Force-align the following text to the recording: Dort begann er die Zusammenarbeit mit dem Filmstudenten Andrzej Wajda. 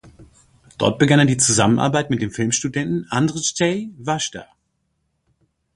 Dort 0.79 0.97
begann 0.97 1.19
er 1.19 1.27
die 1.27 1.37
Zusammenarbeit 1.37 2.09
mit 2.09 2.23
dem 2.23 2.31
Filmstudenten 2.31 3.05
Andrzej 3.11 3.91
Wajda. 3.99 4.47